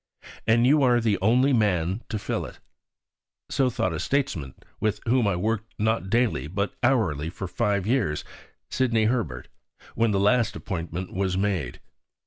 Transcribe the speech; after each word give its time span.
And 0.47 0.65
you 0.65 0.81
are 0.81 0.99
the 0.99 1.19
only 1.21 1.53
man 1.53 2.01
to 2.09 2.17
fill 2.17 2.47
it. 2.47 2.59
So 3.51 3.69
thought 3.69 3.93
a 3.93 3.99
statesman 3.99 4.55
with 4.79 4.99
whom 5.05 5.27
I 5.27 5.35
worked 5.35 5.75
not 5.77 6.09
daily, 6.09 6.47
but 6.47 6.73
hourly, 6.81 7.29
for 7.29 7.47
five 7.47 7.85
years, 7.85 8.23
Sidney 8.71 9.05
Herbert 9.05 9.47
when 9.93 10.09
the 10.09 10.19
last 10.19 10.55
appointment 10.55 11.13
was 11.13 11.37
made. 11.37 11.79